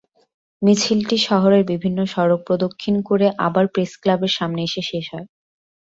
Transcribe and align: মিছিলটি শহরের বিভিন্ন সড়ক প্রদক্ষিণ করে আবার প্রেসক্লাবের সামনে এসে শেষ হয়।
মিছিলটি 0.61 1.17
শহরের 1.27 1.63
বিভিন্ন 1.71 1.99
সড়ক 2.13 2.39
প্রদক্ষিণ 2.47 2.95
করে 3.09 3.27
আবার 3.47 3.65
প্রেসক্লাবের 3.73 4.31
সামনে 4.37 4.61
এসে 4.67 4.81
শেষ 4.89 5.05
হয়। 5.13 5.27